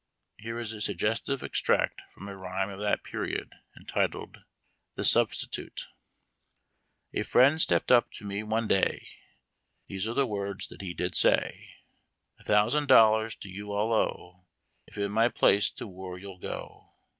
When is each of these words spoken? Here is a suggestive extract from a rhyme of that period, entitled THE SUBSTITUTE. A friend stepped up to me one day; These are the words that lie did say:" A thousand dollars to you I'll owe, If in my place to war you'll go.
Here 0.39 0.57
is 0.57 0.73
a 0.73 0.81
suggestive 0.81 1.43
extract 1.43 2.01
from 2.11 2.27
a 2.27 2.35
rhyme 2.35 2.71
of 2.71 2.79
that 2.79 3.03
period, 3.03 3.53
entitled 3.77 4.41
THE 4.95 5.05
SUBSTITUTE. 5.05 5.89
A 7.13 7.21
friend 7.21 7.61
stepped 7.61 7.91
up 7.91 8.11
to 8.13 8.25
me 8.25 8.41
one 8.41 8.67
day; 8.67 9.07
These 9.85 10.07
are 10.07 10.15
the 10.15 10.25
words 10.25 10.69
that 10.69 10.81
lie 10.81 10.93
did 10.93 11.13
say:" 11.13 11.75
A 12.39 12.43
thousand 12.43 12.87
dollars 12.87 13.35
to 13.35 13.47
you 13.47 13.71
I'll 13.73 13.93
owe, 13.93 14.45
If 14.87 14.97
in 14.97 15.11
my 15.11 15.29
place 15.29 15.69
to 15.73 15.85
war 15.85 16.17
you'll 16.17 16.39
go. 16.39 16.93